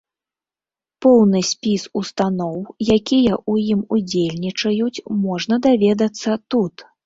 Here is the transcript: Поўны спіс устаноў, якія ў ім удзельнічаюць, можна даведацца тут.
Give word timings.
Поўны 1.05 1.39
спіс 1.49 1.83
устаноў, 2.01 2.57
якія 2.97 3.33
ў 3.51 3.69
ім 3.77 3.87
удзельнічаюць, 4.01 5.03
можна 5.31 5.63
даведацца 5.71 6.31
тут. 6.53 6.75